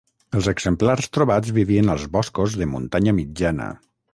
[0.37, 3.73] Els exemplars trobats vivien als boscos de muntanya mitjana.